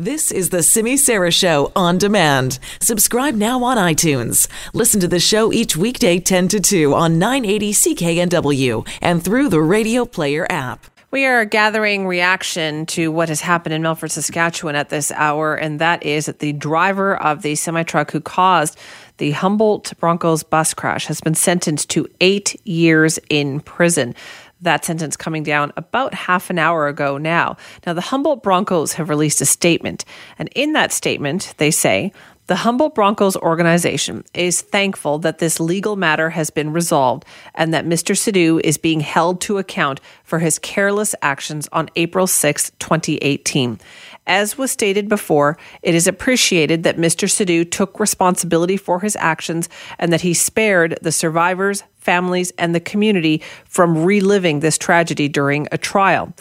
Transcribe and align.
This 0.00 0.30
is 0.30 0.50
the 0.50 0.62
Simi 0.62 0.96
Sara 0.96 1.32
Show 1.32 1.72
on 1.74 1.98
demand. 1.98 2.60
Subscribe 2.80 3.34
now 3.34 3.64
on 3.64 3.76
iTunes. 3.76 4.46
Listen 4.72 5.00
to 5.00 5.08
the 5.08 5.18
show 5.18 5.52
each 5.52 5.76
weekday 5.76 6.20
10 6.20 6.46
to 6.46 6.60
2 6.60 6.94
on 6.94 7.18
980 7.18 7.72
CKNW 7.72 8.88
and 9.02 9.24
through 9.24 9.48
the 9.48 9.60
Radio 9.60 10.04
Player 10.04 10.46
app. 10.48 10.86
We 11.10 11.24
are 11.24 11.44
gathering 11.44 12.06
reaction 12.06 12.86
to 12.86 13.10
what 13.10 13.28
has 13.28 13.40
happened 13.40 13.74
in 13.74 13.82
Melfort, 13.82 14.12
Saskatchewan 14.12 14.76
at 14.76 14.88
this 14.88 15.10
hour, 15.10 15.56
and 15.56 15.80
that 15.80 16.04
is 16.04 16.26
that 16.26 16.38
the 16.38 16.52
driver 16.52 17.16
of 17.16 17.42
the 17.42 17.56
semi 17.56 17.82
truck 17.82 18.12
who 18.12 18.20
caused 18.20 18.78
the 19.16 19.32
Humboldt 19.32 19.94
Broncos 19.98 20.44
bus 20.44 20.74
crash 20.74 21.06
has 21.06 21.20
been 21.20 21.34
sentenced 21.34 21.90
to 21.90 22.06
eight 22.20 22.54
years 22.64 23.18
in 23.30 23.58
prison 23.58 24.14
that 24.60 24.84
sentence 24.84 25.16
coming 25.16 25.42
down 25.42 25.72
about 25.76 26.14
half 26.14 26.50
an 26.50 26.58
hour 26.58 26.88
ago 26.88 27.18
now. 27.18 27.56
Now, 27.86 27.92
the 27.92 28.00
Humboldt 28.00 28.42
Broncos 28.42 28.94
have 28.94 29.08
released 29.08 29.40
a 29.40 29.46
statement, 29.46 30.04
and 30.38 30.48
in 30.54 30.72
that 30.72 30.92
statement, 30.92 31.54
they 31.58 31.70
say, 31.70 32.12
the 32.48 32.56
Humboldt 32.56 32.94
Broncos 32.94 33.36
organization 33.36 34.24
is 34.32 34.62
thankful 34.62 35.18
that 35.18 35.38
this 35.38 35.60
legal 35.60 35.96
matter 35.96 36.30
has 36.30 36.48
been 36.48 36.72
resolved 36.72 37.26
and 37.54 37.74
that 37.74 37.84
Mr. 37.84 38.16
Sidhu 38.16 38.58
is 38.64 38.78
being 38.78 39.00
held 39.00 39.42
to 39.42 39.58
account 39.58 40.00
for 40.24 40.38
his 40.38 40.58
careless 40.58 41.14
actions 41.20 41.68
on 41.72 41.90
April 41.94 42.26
6, 42.26 42.72
2018. 42.78 43.78
As 44.26 44.56
was 44.56 44.70
stated 44.70 45.10
before, 45.10 45.58
it 45.82 45.94
is 45.94 46.06
appreciated 46.06 46.84
that 46.84 46.96
Mr. 46.96 47.28
Sidhu 47.28 47.70
took 47.70 48.00
responsibility 48.00 48.78
for 48.78 49.00
his 49.00 49.14
actions 49.16 49.68
and 49.98 50.10
that 50.10 50.22
he 50.22 50.32
spared 50.32 50.98
the 51.02 51.12
survivors, 51.12 51.82
families, 52.08 52.50
and 52.56 52.74
the 52.74 52.80
community 52.80 53.42
from 53.66 54.02
reliving 54.02 54.60
this 54.60 54.78
tragedy 54.78 55.28
during 55.28 55.68
a 55.70 55.76
trial. 55.76 56.32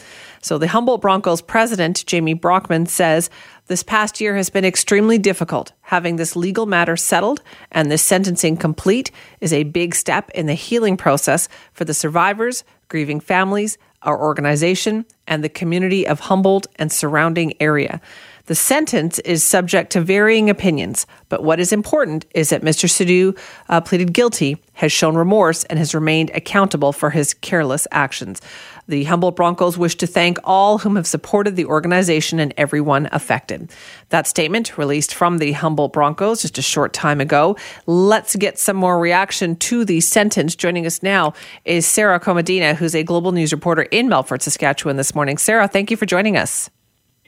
So 0.42 0.58
the 0.58 0.70
Humboldt 0.70 1.02
Broncos 1.02 1.42
president, 1.42 2.06
Jamie 2.06 2.36
Brockman, 2.36 2.86
says 2.86 3.30
this 3.66 3.84
past 3.84 4.22
year 4.22 4.38
has 4.38 4.50
been 4.50 4.64
extremely 4.64 5.18
difficult. 5.18 5.74
Having 5.82 6.16
this 6.16 6.38
legal 6.38 6.66
matter 6.66 6.96
settled 6.96 7.42
and 7.70 7.92
this 7.92 8.02
sentencing 8.02 8.56
complete 8.56 9.12
is 9.42 9.52
a 9.52 9.64
big 9.64 9.94
step 9.94 10.30
in 10.30 10.46
the 10.46 10.54
healing 10.54 10.96
process 10.96 11.50
for 11.74 11.84
the 11.84 11.94
survivors, 11.94 12.64
grieving 12.88 13.20
families, 13.20 13.78
our 14.04 14.18
organization, 14.18 15.06
and 15.28 15.44
the 15.44 15.50
community 15.50 16.08
of 16.08 16.22
Humboldt 16.22 16.68
and 16.78 16.94
surrounding 16.94 17.54
area. 17.60 18.00
The 18.48 18.56
sentence 18.56 19.20
is 19.20 19.44
subject 19.44 19.92
to 19.92 20.02
varying 20.02 20.50
opinions, 20.50 21.06
but 21.28 21.44
what 21.44 21.60
is 21.60 21.74
important 21.74 22.26
is 22.34 22.50
that 22.50 22.62
Mr. 22.62 22.88
Sidhu 22.88 23.38
uh, 23.68 23.82
pleaded 23.82 24.14
guilty, 24.14 24.56
has 24.76 24.94
shown 24.94 25.18
remorse, 25.18 25.66
and 25.66 25.78
has 25.78 25.94
remained 25.94 26.32
accountable 26.34 26.94
for 26.94 27.10
his 27.10 27.34
careless 27.34 27.88
actions. 27.92 28.42
The 28.88 29.04
Humboldt 29.04 29.36
Broncos 29.36 29.78
wish 29.78 29.96
to 29.96 30.08
thank 30.08 30.38
all 30.46 30.78
whom 30.78 30.96
have 30.96 31.06
supported 31.06 31.58
the 31.58 31.66
organization 31.66 32.40
and 32.40 32.54
everyone 32.56 33.10
affected. 33.12 33.70
That 34.10 34.28
statement 34.28 34.78
released 34.78 35.14
from 35.14 35.40
the 35.40 35.52
Humboldt 35.52 35.92
Broncos 35.92 36.44
just 36.44 36.58
a 36.58 36.62
short 36.62 36.94
time 36.94 37.20
ago. 37.20 37.58
Let's 37.86 38.38
get 38.38 38.58
some 38.58 38.78
more 38.78 38.98
reaction 38.98 39.58
to 39.58 39.84
the 39.84 40.00
sentence. 40.00 40.56
Joining 40.56 40.86
us 40.86 41.04
now 41.04 41.34
is 41.66 41.86
Sarah 41.86 42.22
Komadina, 42.22 42.76
who's 42.76 42.96
a 42.96 43.04
global 43.04 43.34
news 43.34 43.52
reporter 43.52 43.82
in 43.84 44.08
Melfort, 44.08 44.42
Saskatchewan 44.42 44.96
this 44.96 45.14
morning. 45.14 45.38
Sarah, 45.38 45.68
thank 45.68 45.92
you 45.92 45.98
for 45.98 46.06
joining 46.06 46.38
us. 46.38 46.70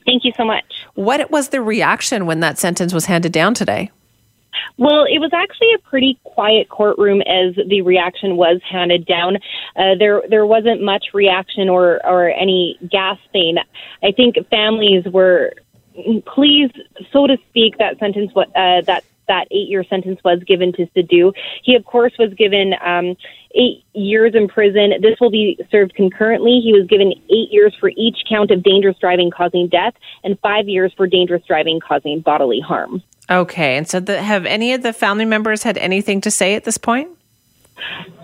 Thank 0.05 0.25
you 0.25 0.31
so 0.36 0.45
much. 0.45 0.86
What 0.95 1.30
was 1.31 1.50
the 1.50 1.61
reaction 1.61 2.25
when 2.25 2.39
that 2.39 2.58
sentence 2.58 2.94
was 2.94 3.05
handed 3.05 3.31
down 3.31 3.53
today? 3.53 3.92
Well, 4.78 5.03
it 5.03 5.19
was 5.19 5.31
actually 5.33 5.73
a 5.73 5.80
pretty 5.80 6.19
quiet 6.23 6.69
courtroom 6.69 7.22
as 7.22 7.56
the 7.67 7.81
reaction 7.81 8.38
was 8.38 8.61
handed 8.67 9.06
down. 9.06 9.38
Uh, 9.75 9.95
there, 9.97 10.23
there 10.30 10.45
wasn't 10.45 10.81
much 10.81 11.08
reaction 11.14 11.69
or 11.69 12.06
or 12.06 12.30
any 12.30 12.78
gasping. 12.89 13.58
I 14.03 14.11
think 14.11 14.36
families 14.50 15.06
were 15.06 15.53
pleased, 16.25 16.80
so 17.11 17.28
to 17.28 17.38
speak, 17.50 17.78
that 17.78 18.00
sentence 18.00 18.31
uh, 18.36 18.81
that 18.81 19.03
that 19.30 19.47
eight 19.52 19.69
year 19.69 19.85
sentence 19.85 20.19
was 20.25 20.44
given 20.45 20.73
to 20.73 20.85
Sidhu. 20.88 21.33
He, 21.63 21.75
of 21.75 21.85
course, 21.85 22.11
was 22.19 22.33
given 22.33 22.73
um, 22.83 23.16
eight 23.55 23.85
years 23.94 24.35
in 24.35 24.50
prison. 24.50 24.94
This 25.01 25.17
will 25.22 25.31
be 25.31 25.57
served 25.72 25.95
concurrently. 25.95 26.59
He 26.62 26.73
was 26.73 26.85
given 26.88 27.13
eight 27.29 27.51
years 27.51 27.73
for 27.79 27.89
each 27.95 28.23
count 28.28 28.51
of 28.51 28.62
dangerous 28.62 28.97
driving 29.00 29.31
causing 29.31 29.69
death 29.69 29.94
and 30.23 30.38
five 30.39 30.68
years 30.68 30.91
for 30.97 31.07
dangerous 31.07 31.44
driving 31.47 31.79
causing 31.79 32.19
bodily 32.19 32.59
harm. 32.59 33.01
Okay. 33.29 33.78
And 33.78 33.88
so, 33.88 34.00
the, 34.00 34.22
have 34.22 34.45
any 34.45 34.73
of 34.73 34.84
the 34.84 34.91
family 34.91 35.25
members 35.25 35.63
had 35.63 35.78
anything 35.78 36.19
to 36.22 36.31
say 36.31 36.56
at 36.56 36.66
this 36.66 36.78
point? 36.78 37.09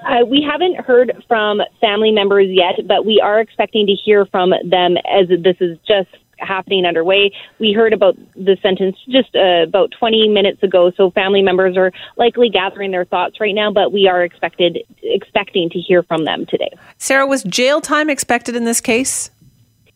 Uh, 0.06 0.26
we 0.26 0.42
haven't 0.42 0.76
heard 0.86 1.24
from 1.28 1.62
family 1.82 2.12
members 2.12 2.48
yet, 2.50 2.88
but 2.88 3.06
we 3.06 3.20
are 3.22 3.40
expecting 3.40 3.88
to 3.88 3.94
hear 3.94 4.26
from 4.26 4.52
them 4.64 4.98
as 4.98 5.28
this 5.30 5.56
is 5.60 5.78
just 5.88 6.10
happening 6.40 6.86
underway. 6.86 7.32
We 7.60 7.74
heard 7.74 7.94
about 7.94 8.16
the 8.36 8.58
sentence 8.62 8.98
just 9.10 9.36
uh, 9.36 9.64
about 9.64 9.92
20 9.98 10.30
minutes 10.30 10.64
ago, 10.64 10.92
so 10.96 11.12
family 11.12 11.42
members 11.42 11.78
are 11.78 11.92
likely 12.18 12.50
gathering 12.50 12.92
their 12.92 13.06
thoughts 13.06 13.40
right 13.40 13.56
now, 13.56 13.72
but 13.72 13.92
we 13.92 14.08
are 14.08 14.24
expected 14.24 14.80
expecting 15.02 15.70
to 15.70 15.80
hear 15.80 16.04
from 16.04 16.26
them 16.26 16.46
today. 16.46 16.72
Sarah, 16.98 17.28
was 17.28 17.44
jail 17.44 17.82
time 17.82 18.10
expected 18.10 18.56
in 18.56 18.66
this 18.66 18.82
case? 18.82 19.30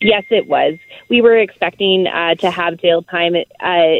Yes, 0.01 0.23
it 0.29 0.47
was. 0.47 0.77
We 1.09 1.21
were 1.21 1.37
expecting 1.37 2.07
uh, 2.07 2.35
to 2.35 2.49
have 2.49 2.77
jail 2.77 3.01
time. 3.03 3.35
Uh, 3.59 3.95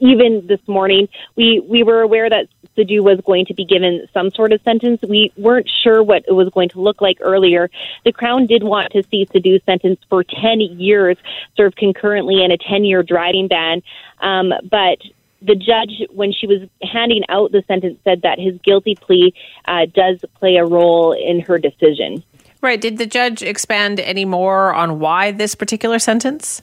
even 0.00 0.46
this 0.46 0.60
morning, 0.66 1.08
we 1.36 1.64
we 1.68 1.82
were 1.82 2.00
aware 2.00 2.28
that 2.28 2.48
Sidhu 2.76 3.02
was 3.02 3.20
going 3.24 3.46
to 3.46 3.54
be 3.54 3.64
given 3.64 4.06
some 4.12 4.30
sort 4.30 4.52
of 4.52 4.60
sentence. 4.62 5.00
We 5.02 5.32
weren't 5.36 5.70
sure 5.82 6.02
what 6.02 6.24
it 6.26 6.32
was 6.32 6.48
going 6.50 6.70
to 6.70 6.80
look 6.80 7.00
like 7.00 7.18
earlier. 7.20 7.70
The 8.04 8.12
Crown 8.12 8.46
did 8.46 8.62
want 8.62 8.92
to 8.92 9.02
see 9.10 9.26
Sidhu 9.26 9.64
sentenced 9.64 10.04
for 10.08 10.24
10 10.24 10.60
years, 10.60 11.16
served 11.56 11.76
concurrently, 11.76 12.42
and 12.42 12.52
a 12.52 12.58
10 12.58 12.84
year 12.84 13.02
driving 13.02 13.48
ban. 13.48 13.82
Um, 14.20 14.52
but 14.70 14.98
the 15.40 15.54
judge, 15.56 16.08
when 16.10 16.32
she 16.32 16.46
was 16.46 16.68
handing 16.82 17.22
out 17.28 17.52
the 17.52 17.62
sentence, 17.66 17.98
said 18.04 18.22
that 18.22 18.38
his 18.38 18.58
guilty 18.64 18.94
plea 18.94 19.34
uh, 19.66 19.86
does 19.92 20.24
play 20.34 20.56
a 20.56 20.64
role 20.64 21.12
in 21.12 21.40
her 21.40 21.58
decision. 21.58 22.22
Right. 22.60 22.80
Did 22.80 22.98
the 22.98 23.06
judge 23.06 23.42
expand 23.42 23.98
any 23.98 24.24
more 24.24 24.72
on 24.72 25.00
why 25.00 25.32
this 25.32 25.56
particular 25.56 25.98
sentence? 25.98 26.62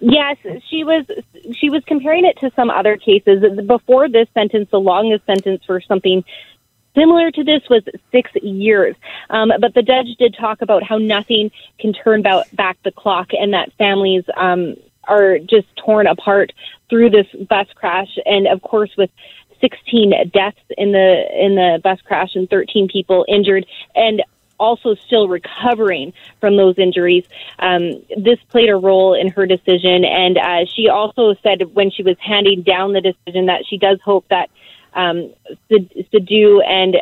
Yes, 0.00 0.36
she 0.68 0.82
was. 0.82 1.04
She 1.58 1.70
was 1.70 1.82
comparing 1.86 2.24
it 2.24 2.38
to 2.38 2.50
some 2.54 2.70
other 2.70 2.96
cases. 2.96 3.42
Before 3.66 4.08
this 4.08 4.28
sentence, 4.34 4.68
the 4.70 4.80
longest 4.80 5.26
sentence 5.26 5.62
for 5.66 5.80
something 5.80 6.24
similar 6.94 7.30
to 7.30 7.44
this 7.44 7.62
was 7.68 7.82
six 8.10 8.30
years. 8.42 8.96
Um, 9.30 9.52
but 9.60 9.74
the 9.74 9.82
judge 9.82 10.08
did 10.18 10.36
talk 10.38 10.62
about 10.62 10.82
how 10.82 10.98
nothing 10.98 11.50
can 11.78 11.92
turn 11.92 12.20
about, 12.20 12.54
back 12.54 12.78
the 12.84 12.92
clock, 12.92 13.28
and 13.32 13.52
that 13.52 13.72
families 13.78 14.24
um, 14.36 14.76
are 15.04 15.38
just 15.38 15.68
torn 15.76 16.06
apart 16.06 16.52
through 16.88 17.10
this 17.10 17.26
bus 17.48 17.66
crash. 17.74 18.18
And 18.24 18.46
of 18.46 18.62
course, 18.62 18.90
with 18.98 19.10
16 19.60 20.12
deaths 20.32 20.58
in 20.78 20.92
the 20.92 21.24
in 21.38 21.54
the 21.54 21.80
bus 21.82 22.00
crash 22.02 22.34
and 22.34 22.48
13 22.48 22.88
people 22.88 23.24
injured, 23.28 23.66
and 23.94 24.22
also 24.60 24.94
still 24.94 25.26
recovering 25.26 26.12
from 26.40 26.56
those 26.56 26.78
injuries. 26.78 27.24
Um, 27.58 28.02
this 28.16 28.38
played 28.50 28.68
a 28.68 28.76
role 28.76 29.14
in 29.14 29.28
her 29.28 29.46
decision, 29.46 30.04
and 30.04 30.38
uh, 30.38 30.66
she 30.66 30.88
also 30.88 31.34
said 31.42 31.74
when 31.74 31.90
she 31.90 32.02
was 32.02 32.16
handing 32.20 32.62
down 32.62 32.92
the 32.92 33.00
decision 33.00 33.46
that 33.46 33.64
she 33.68 33.78
does 33.78 33.98
hope 34.04 34.26
that 34.28 34.50
um, 34.94 35.32
and 35.70 36.96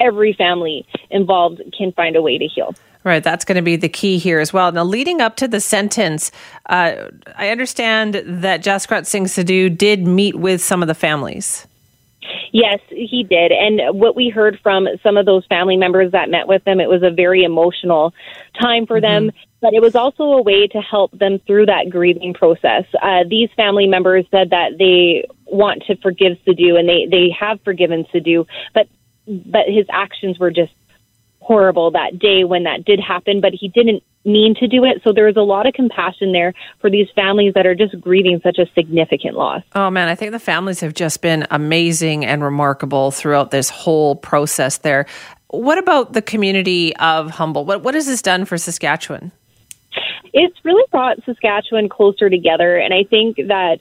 every 0.00 0.32
family 0.32 0.86
involved 1.10 1.62
can 1.76 1.92
find 1.92 2.16
a 2.16 2.22
way 2.22 2.38
to 2.38 2.46
heal. 2.46 2.74
Right, 3.04 3.22
that's 3.22 3.44
going 3.44 3.56
to 3.56 3.62
be 3.62 3.74
the 3.74 3.88
key 3.88 4.18
here 4.18 4.38
as 4.38 4.52
well. 4.52 4.70
Now, 4.70 4.84
leading 4.84 5.20
up 5.20 5.34
to 5.36 5.48
the 5.48 5.60
sentence, 5.60 6.30
uh, 6.66 7.08
I 7.34 7.48
understand 7.48 8.22
that 8.24 8.62
Jaskirat 8.62 9.06
Singh 9.06 9.24
Sidhu 9.24 9.76
did 9.76 10.06
meet 10.06 10.36
with 10.36 10.62
some 10.62 10.82
of 10.82 10.88
the 10.88 10.94
families. 10.94 11.66
Yes, 12.52 12.80
he 12.90 13.24
did. 13.24 13.50
And 13.50 13.98
what 13.98 14.14
we 14.14 14.28
heard 14.28 14.60
from 14.62 14.86
some 15.02 15.16
of 15.16 15.24
those 15.24 15.44
family 15.46 15.76
members 15.76 16.12
that 16.12 16.28
met 16.28 16.46
with 16.46 16.62
them, 16.64 16.80
it 16.80 16.88
was 16.88 17.02
a 17.02 17.10
very 17.10 17.44
emotional 17.44 18.12
time 18.60 18.86
for 18.86 19.00
mm-hmm. 19.00 19.26
them. 19.26 19.32
But 19.62 19.72
it 19.72 19.80
was 19.80 19.96
also 19.96 20.24
a 20.24 20.42
way 20.42 20.66
to 20.66 20.78
help 20.78 21.16
them 21.18 21.38
through 21.46 21.66
that 21.66 21.88
grieving 21.88 22.34
process. 22.34 22.84
Uh, 23.00 23.24
these 23.28 23.48
family 23.56 23.86
members 23.86 24.26
said 24.30 24.50
that 24.50 24.76
they 24.78 25.26
want 25.46 25.84
to 25.86 25.96
forgive 25.96 26.36
Sidhu, 26.46 26.78
and 26.78 26.88
they 26.88 27.06
they 27.10 27.30
have 27.38 27.60
forgiven 27.62 28.04
Sidhu, 28.12 28.46
but 28.74 28.88
but 29.26 29.66
his 29.68 29.86
actions 29.90 30.38
were 30.38 30.50
just 30.50 30.72
horrible 31.40 31.92
that 31.92 32.18
day 32.18 32.44
when 32.44 32.64
that 32.64 32.84
did 32.84 33.00
happen, 33.00 33.40
but 33.40 33.52
he 33.52 33.68
didn't 33.68 34.02
mean 34.24 34.54
to 34.56 34.68
do 34.68 34.84
it. 34.84 35.02
So 35.02 35.12
there 35.12 35.28
is 35.28 35.36
a 35.36 35.42
lot 35.42 35.66
of 35.66 35.74
compassion 35.74 36.32
there 36.32 36.54
for 36.80 36.90
these 36.90 37.08
families 37.14 37.54
that 37.54 37.66
are 37.66 37.74
just 37.74 38.00
grieving 38.00 38.40
such 38.42 38.58
a 38.58 38.66
significant 38.74 39.36
loss. 39.36 39.62
Oh 39.74 39.90
man, 39.90 40.08
I 40.08 40.14
think 40.14 40.32
the 40.32 40.38
families 40.38 40.80
have 40.80 40.94
just 40.94 41.22
been 41.22 41.46
amazing 41.50 42.24
and 42.24 42.42
remarkable 42.42 43.10
throughout 43.10 43.50
this 43.50 43.70
whole 43.70 44.16
process 44.16 44.78
there. 44.78 45.06
What 45.48 45.78
about 45.78 46.12
the 46.12 46.22
community 46.22 46.96
of 46.96 47.30
Humboldt? 47.30 47.66
What 47.66 47.82
what 47.82 47.94
has 47.94 48.06
this 48.06 48.22
done 48.22 48.44
for 48.44 48.56
Saskatchewan? 48.56 49.32
It's 50.32 50.56
really 50.64 50.84
brought 50.90 51.22
Saskatchewan 51.24 51.88
closer 51.88 52.30
together 52.30 52.78
and 52.78 52.94
I 52.94 53.04
think 53.04 53.36
that 53.36 53.78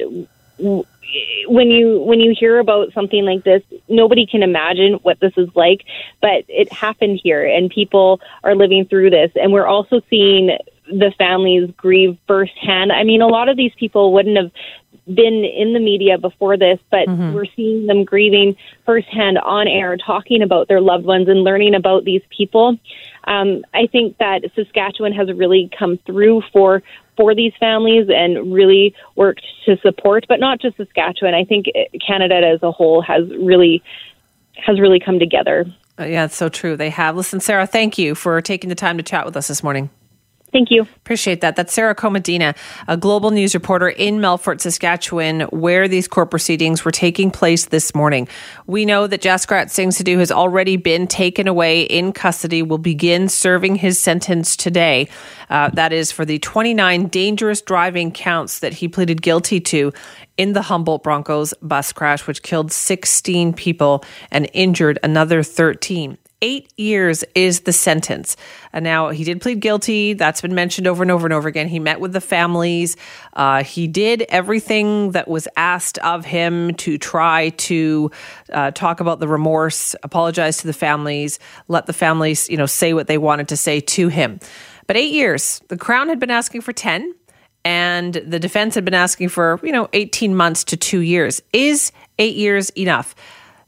when 1.48 1.70
you 1.70 2.00
when 2.02 2.20
you 2.20 2.34
hear 2.38 2.60
about 2.60 2.94
something 2.94 3.26
like 3.26 3.44
this, 3.44 3.62
nobody 3.88 4.26
can 4.26 4.44
imagine 4.44 4.94
what 5.04 5.20
this 5.20 5.34
is 5.38 5.50
like, 5.56 5.84
but 6.22 6.46
it 6.48 6.72
happened 6.72 7.20
here, 7.24 7.46
and 7.46 7.70
people 7.70 8.22
are 8.44 8.56
living 8.56 8.86
through 8.86 9.10
this, 9.10 9.32
and 9.36 9.52
we're 9.52 9.68
also 9.68 10.02
seeing 10.10 10.58
the 10.88 11.14
families 11.18 11.70
grieve 11.78 12.18
firsthand. 12.28 12.92
I 12.92 13.04
mean, 13.04 13.22
a 13.22 13.28
lot 13.28 13.50
of 13.50 13.58
these 13.58 13.74
people 13.78 14.14
wouldn't 14.14 14.38
have 14.38 14.52
been 15.08 15.44
in 15.44 15.74
the 15.74 15.80
media 15.80 16.18
before 16.18 16.58
this, 16.58 16.80
but 16.90 17.08
mm-hmm. 17.08 17.34
we're 17.34 17.46
seeing 17.56 17.88
them 17.88 18.04
grieving 18.04 18.56
firsthand 18.86 19.38
on 19.40 19.68
air, 19.68 19.98
talking 19.98 20.42
about 20.42 20.68
their 20.68 20.82
loved 20.82 21.06
ones 21.06 21.28
and 21.28 21.44
learning 21.44 21.76
about 21.76 22.04
these 22.04 22.22
people. 22.30 22.78
Um, 23.26 23.64
I 23.74 23.88
think 23.88 24.18
that 24.18 24.44
Saskatchewan 24.56 25.14
has 25.14 25.32
really 25.32 25.70
come 25.78 25.98
through 26.06 26.44
for 26.54 26.84
for 27.22 27.36
these 27.36 27.54
families 27.60 28.08
and 28.10 28.52
really 28.52 28.96
worked 29.16 29.46
to 29.66 29.78
support, 29.84 30.26
but 30.28 30.40
not 30.40 30.60
just 30.60 30.76
Saskatchewan. 30.78 31.36
I 31.36 31.46
think 31.46 31.68
Canada 32.06 32.36
as 32.36 32.64
a 32.64 32.72
whole 32.72 33.04
has 33.04 33.30
really 33.30 33.84
has 34.66 34.80
really 34.80 35.00
come 35.00 35.20
together. 35.20 35.68
Uh, 36.00 36.06
yeah, 36.06 36.26
it's 36.26 36.36
so 36.36 36.50
true. 36.50 36.76
They 36.76 36.90
have. 36.90 37.16
Listen, 37.16 37.40
Sarah, 37.40 37.68
thank 37.68 38.00
you 38.00 38.16
for 38.16 38.42
taking 38.42 38.70
the 38.70 38.76
time 38.76 38.98
to 38.98 39.04
chat 39.04 39.24
with 39.24 39.38
us 39.38 39.48
this 39.48 39.62
morning. 39.62 39.92
Thank 40.52 40.70
you. 40.70 40.82
Appreciate 40.82 41.40
that. 41.42 41.56
That's 41.56 41.72
Sarah 41.72 41.96
Komadina, 41.96 42.58
a 42.88 42.98
global 42.98 43.32
news 43.32 43.54
reporter 43.54 43.88
in 43.88 44.18
Melfort, 44.18 44.60
Saskatchewan, 44.60 45.42
where 45.44 45.88
these 45.88 46.10
court 46.10 46.30
proceedings 46.30 46.84
were 46.84 46.92
taking 46.92 47.32
place 47.32 47.68
this 47.68 47.96
morning. 47.96 48.28
We 48.68 48.84
know 48.84 49.08
that 49.08 49.22
Jaskirat 49.22 49.70
Singh 49.70 49.92
Sidhu 49.92 50.18
has 50.18 50.30
already 50.30 50.76
been 50.76 51.08
taken 51.08 51.48
away 51.48 51.84
in 51.84 52.12
custody, 52.12 52.64
will 52.64 52.78
begin 52.78 53.30
serving 53.30 53.76
his 53.76 53.98
sentence 53.98 54.58
today. 54.58 55.08
Uh, 55.50 55.70
that 55.70 55.94
is 55.94 56.12
for 56.12 56.26
the 56.26 56.40
29 56.40 57.08
dangerous 57.08 57.62
driving 57.62 58.12
counts 58.12 58.60
that 58.60 58.74
he 58.74 58.90
pleaded 58.90 59.22
guilty 59.22 59.62
to 59.62 59.94
in 60.36 60.52
the 60.52 60.64
Humboldt 60.64 61.04
Broncos 61.04 61.54
bus 61.62 61.94
crash, 61.94 62.28
which 62.28 62.44
killed 62.44 62.74
16 62.74 63.54
people 63.54 64.04
and 64.32 64.50
injured 64.54 65.00
another 65.02 65.44
13 65.44 66.18
eight 66.42 66.72
years 66.78 67.24
is 67.36 67.62
the 67.62 67.74
sentence. 67.74 68.36
And 68.74 68.84
now 68.84 69.10
he 69.10 69.24
did 69.24 69.42
plead 69.42 69.60
guilty. 69.60 70.14
That's 70.14 70.42
been 70.42 70.56
mentioned 70.56 70.88
over 70.88 71.04
and 71.04 71.12
over 71.12 71.26
and 71.26 71.34
over 71.34 71.48
again. 71.48 71.68
He 71.68 71.80
met 71.80 72.00
with 72.00 72.14
the 72.14 72.22
families. 72.22 72.98
Uh, 73.34 73.64
he 73.64 73.88
did 73.88 74.24
everything 74.30 75.12
that 75.12 75.28
was 75.28 75.48
asked 75.56 75.98
of 76.00 76.26
him 76.26 76.74
to 76.76 76.98
try 76.98 77.50
to 77.50 78.12
uh, 78.52 78.72
talk 78.72 79.00
about 79.00 79.20
the 79.20 79.28
remorse, 79.28 79.96
apologize 80.04 80.58
to 80.58 80.68
the 80.68 80.74
families, 80.74 81.40
let 81.68 81.86
the 81.86 81.94
families, 81.94 82.50
you 82.50 82.58
know, 82.58 82.66
say 82.66 82.94
what 82.94 83.08
they 83.08 83.18
wanted 83.18 83.48
to 83.50 83.58
say 83.58 83.80
to 83.80 84.08
him. 84.08 84.40
But 84.88 84.98
eight 84.98 85.14
years. 85.14 85.62
The 85.70 85.78
Crown 85.78 86.10
had 86.10 86.20
been 86.20 86.32
asking 86.32 86.62
for 86.62 86.74
10 86.74 87.14
and 87.64 88.16
the 88.16 88.40
defense 88.40 88.76
had 88.76 88.86
been 88.86 88.94
asking 88.94 89.30
for, 89.30 89.60
you 89.64 89.72
know, 89.72 89.88
18 89.94 90.36
months 90.36 90.64
to 90.66 90.78
two 90.78 91.00
years. 91.00 91.42
Is 91.54 91.92
eight 92.18 92.36
years 92.36 92.70
enough? 92.72 93.16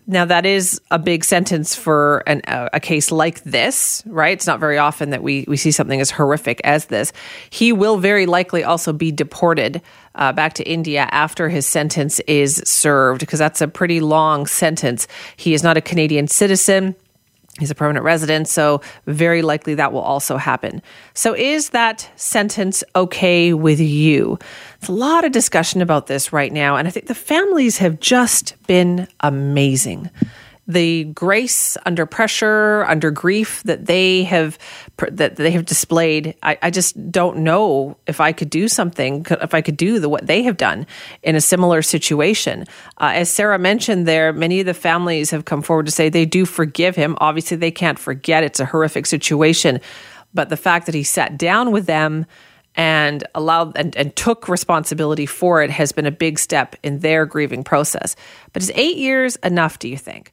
Now, 0.06 0.26
that 0.26 0.46
is 0.46 0.82
a 0.92 1.00
big 1.00 1.24
sentence 1.24 1.76
for 1.76 2.24
an, 2.28 2.42
a, 2.46 2.72
a, 2.74 2.80
case 2.82 3.10
like 3.10 3.42
this, 3.44 4.04
right? 4.06 4.34
It's 4.34 4.48
not 4.48 4.60
very 4.60 4.78
often 4.78 5.12
that 5.12 5.24
we, 5.24 5.46
we 5.48 5.56
see 5.56 5.72
something 5.72 6.02
as 6.02 6.12
horrific 6.12 6.60
as 6.66 6.88
this. 6.88 7.14
He 7.50 7.72
will 7.72 7.98
very 7.98 8.26
likely 8.26 8.66
also 8.66 8.92
be 8.92 9.14
deported 9.14 9.82
uh, 10.16 10.34
back 10.34 10.54
to 10.56 10.64
India 10.70 11.08
after 11.12 11.48
his 11.48 11.66
sentence 11.66 12.20
is 12.22 12.62
served, 12.66 13.22
because 13.22 13.40
that's 13.40 13.62
a 13.62 13.68
pretty 13.68 14.02
long 14.02 14.46
sentence. 14.46 15.08
He 15.38 15.54
is 15.54 15.64
not 15.64 15.78
a 15.78 15.82
Canadian 15.82 16.28
citizen. 16.28 16.96
He's 17.60 17.70
a 17.70 17.76
permanent 17.76 18.04
resident, 18.04 18.48
so 18.48 18.82
very 19.06 19.44
likely 19.44 19.76
that 19.76 19.94
will 19.94 20.02
also 20.02 20.38
happen. 20.38 20.82
So, 21.14 21.36
is 21.36 21.70
that 21.70 22.10
sentence 22.16 22.84
okay 22.96 23.54
with 23.54 23.80
you? 23.80 24.40
It's 24.80 24.90
a 24.90 24.94
lot 24.94 25.24
of 25.24 25.32
discussion 25.32 25.80
about 25.80 26.08
this 26.08 26.34
right 26.34 26.52
now, 26.52 26.78
and 26.78 26.88
I 26.88 26.92
think 26.92 27.06
the 27.06 27.14
families 27.14 27.78
have 27.78 28.00
just 28.00 28.56
been 28.66 29.08
amazing 29.20 30.10
the 30.66 31.06
grace 31.06 31.76
under 31.86 32.06
pressure, 32.06 32.86
under 32.86 33.12
grief 33.12 33.62
that 33.64 33.86
they 33.86 34.24
have 34.24 34.58
that 35.12 35.36
they 35.36 35.52
have 35.52 35.66
displayed. 35.66 36.36
I, 36.42 36.58
I, 36.62 36.70
just 36.70 37.12
don't 37.12 37.40
know 37.40 37.98
if 38.08 38.22
I 38.22 38.32
could 38.32 38.50
do 38.50 38.70
something, 38.70 39.26
if 39.30 39.54
I 39.54 39.62
could 39.62 39.76
do 39.76 40.00
the 40.00 40.08
what 40.08 40.26
they 40.26 40.44
have 40.44 40.56
done 40.56 40.88
in 41.22 41.36
a 41.36 41.42
similar 41.42 41.82
situation. 41.82 42.66
Uh, 42.98 43.12
as 43.16 43.30
Sarah 43.30 43.60
mentioned, 43.60 44.08
there 44.08 44.32
many 44.32 44.62
of 44.62 44.66
the 44.66 44.74
families 44.74 45.32
have 45.32 45.44
come 45.44 45.62
forward 45.62 45.86
to 45.88 45.92
say 45.92 46.08
they 46.08 46.26
do 46.26 46.46
forgive 46.46 46.96
him. 46.96 47.18
Obviously, 47.20 47.58
they 47.58 47.72
can't 47.72 48.00
forget 48.00 48.44
it's 48.44 48.62
a 48.62 48.66
horrific 48.66 49.06
situation, 49.06 49.82
but 50.34 50.48
the 50.48 50.58
fact 50.58 50.86
that 50.86 50.96
he 50.96 51.04
sat 51.04 51.38
down 51.38 51.72
with 51.72 51.88
them 51.88 52.26
and 52.76 53.26
allowed 53.36 53.78
and, 53.78 53.96
and 53.98 54.16
took 54.16 54.48
responsibility 54.48 55.26
for 55.26 55.62
it 55.62 55.70
has 55.70 55.92
been 55.92 56.06
a 56.06 56.12
big 56.12 56.40
step 56.40 56.78
in 56.84 57.00
their 57.00 57.26
grieving 57.26 57.66
process. 57.66 58.16
But 58.54 58.64
is 58.64 58.72
eight 58.76 58.96
years 58.96 59.36
enough? 59.38 59.78
Do 59.80 59.90
you 59.90 59.98
think? 59.98 60.32